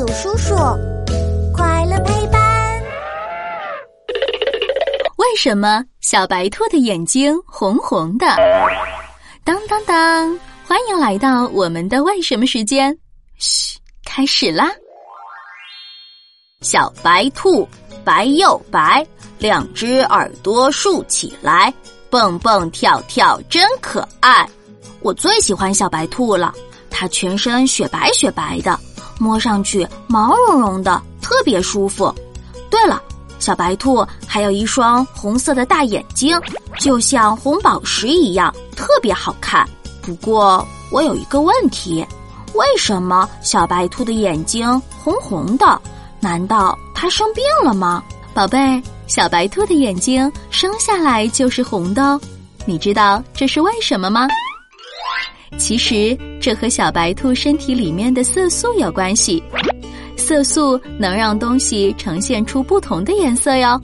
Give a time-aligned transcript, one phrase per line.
[0.00, 0.54] 有叔叔，
[1.52, 2.82] 快乐陪伴。
[5.16, 8.26] 为什么小白兔的眼睛红红的？
[9.44, 10.40] 当当当！
[10.64, 12.96] 欢迎来到我们的为什么时间。
[13.36, 14.70] 嘘，开始啦！
[16.62, 17.68] 小白兔
[18.02, 19.06] 白又白，
[19.38, 21.70] 两只耳朵竖起来，
[22.08, 24.48] 蹦蹦跳跳真可爱。
[25.02, 26.54] 我最喜欢小白兔了，
[26.88, 28.80] 它全身雪白雪白的，
[29.20, 32.12] 摸上去毛茸茸的，特别舒服。
[32.70, 33.00] 对了，
[33.38, 36.40] 小白兔还有一双红色的大眼睛，
[36.78, 39.68] 就像红宝石一样，特别好看。
[40.00, 42.04] 不过我有一个问题，
[42.54, 45.80] 为什么小白兔的眼睛红红的？
[46.18, 48.02] 难道它生病了吗？
[48.32, 52.18] 宝贝，小白兔的眼睛生下来就是红的，
[52.64, 54.26] 你知道这是为什么吗？
[55.58, 59.42] 其实这和小白兔身体里面的色素有关系，
[60.16, 63.80] 色素能让东西呈现出不同的颜色哟。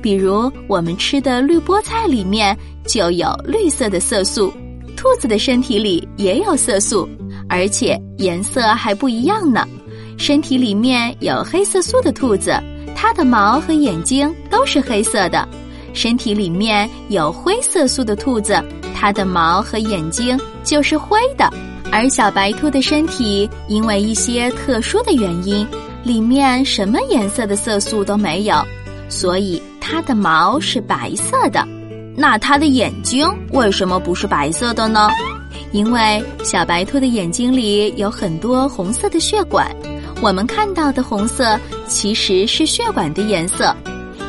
[0.00, 4.50] 比如我们吃的绿菠菜里面就有绿色的色素，
[4.96, 7.06] 兔子的身体里也有色素，
[7.48, 9.68] 而且颜色还不一样呢。
[10.16, 12.58] 身体里面有黑色素的兔子，
[12.96, 15.46] 它的毛和眼睛都是黑色的；
[15.92, 18.60] 身体里面有灰色素的兔子。
[18.94, 21.48] 它的毛和眼睛就是灰的，
[21.90, 25.66] 而小白兔的身体因为一些特殊的原因，
[26.04, 28.56] 里面什么颜色的色素都没有，
[29.08, 31.66] 所以它的毛是白色的。
[32.16, 35.08] 那它的眼睛为什么不是白色的呢？
[35.72, 39.74] 因为小白兔的眼睛里有很多红色的血管，
[40.20, 43.74] 我们看到的红色其实是血管的颜色。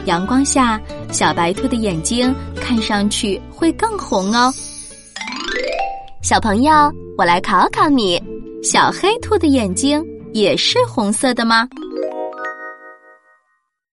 [0.05, 0.79] 阳光下，
[1.11, 4.51] 小白兔的眼睛看上去会更红哦。
[6.21, 6.71] 小朋友，
[7.19, 8.17] 我来考考你：
[8.63, 11.67] 小黑兔的眼睛也是红色的吗？